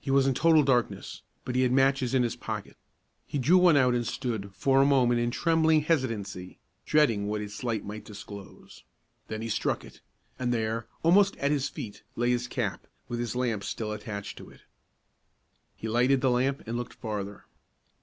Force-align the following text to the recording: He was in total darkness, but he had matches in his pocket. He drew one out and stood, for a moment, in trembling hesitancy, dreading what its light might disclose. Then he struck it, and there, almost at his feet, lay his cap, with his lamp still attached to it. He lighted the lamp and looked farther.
He 0.00 0.10
was 0.10 0.26
in 0.26 0.32
total 0.32 0.62
darkness, 0.62 1.20
but 1.44 1.54
he 1.54 1.60
had 1.64 1.70
matches 1.70 2.14
in 2.14 2.22
his 2.22 2.34
pocket. 2.34 2.78
He 3.26 3.36
drew 3.38 3.58
one 3.58 3.76
out 3.76 3.94
and 3.94 4.06
stood, 4.06 4.52
for 4.54 4.80
a 4.80 4.86
moment, 4.86 5.20
in 5.20 5.30
trembling 5.30 5.82
hesitancy, 5.82 6.58
dreading 6.86 7.26
what 7.26 7.42
its 7.42 7.62
light 7.62 7.84
might 7.84 8.06
disclose. 8.06 8.84
Then 9.28 9.42
he 9.42 9.50
struck 9.50 9.84
it, 9.84 10.00
and 10.38 10.50
there, 10.54 10.86
almost 11.02 11.36
at 11.36 11.50
his 11.50 11.68
feet, 11.68 12.02
lay 12.16 12.30
his 12.30 12.48
cap, 12.48 12.86
with 13.06 13.20
his 13.20 13.36
lamp 13.36 13.62
still 13.62 13.92
attached 13.92 14.38
to 14.38 14.48
it. 14.48 14.62
He 15.76 15.88
lighted 15.88 16.22
the 16.22 16.30
lamp 16.30 16.66
and 16.66 16.78
looked 16.78 16.94
farther. 16.94 17.44